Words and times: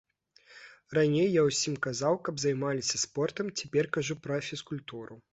Раней 0.97 1.27
я 1.33 1.41
ўсім 1.49 1.75
казаў, 1.85 2.17
каб 2.29 2.39
займаліся 2.43 3.01
спортам, 3.01 3.51
цяпер 3.61 3.89
кажу 3.99 4.17
пра 4.23 4.39
фізкультуру. 4.47 5.15